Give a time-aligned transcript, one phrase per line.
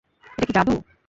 [0.33, 0.73] এটা কি জাদু?